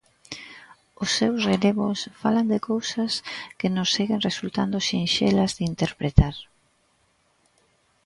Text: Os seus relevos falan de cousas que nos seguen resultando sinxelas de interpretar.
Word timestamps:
Os 1.03 1.09
seus 1.17 1.39
relevos 1.49 1.99
falan 2.21 2.47
de 2.53 2.59
cousas 2.69 3.11
que 3.59 3.67
nos 3.75 3.89
seguen 3.95 4.25
resultando 4.29 4.77
sinxelas 4.89 5.51
de 5.57 5.63
interpretar. 5.71 6.35